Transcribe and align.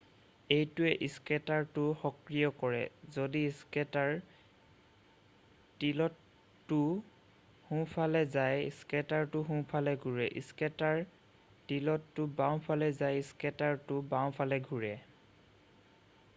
এইটোৱে 0.53 1.07
স্কেটাৰটো 1.15 1.81
সক্ৰিয় 2.03 2.47
কৰে 2.61 2.79
যদি 3.17 3.41
স্কেটাৰ 3.57 4.13
টিলতটো 5.83 6.79
সোঁফালে 7.67 8.23
যায় 8.37 8.73
স্কেটাৰটো 8.79 9.43
সোঁফালে 9.51 9.95
ঘুৰে 10.07 10.27
স্কেটাৰ 10.49 11.03
টিলতটো 11.73 12.27
বাওঁফালে 12.41 12.89
যায় 13.03 13.21
স্কেটাৰটো 13.31 14.01
বাওঁফালে 14.17 14.61
ঘুৰে 14.73 14.91